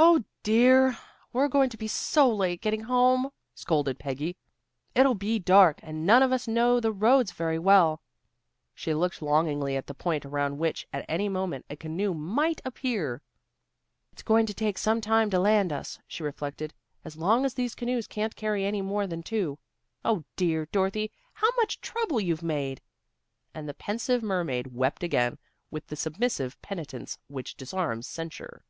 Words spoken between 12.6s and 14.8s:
appear. "It's going to take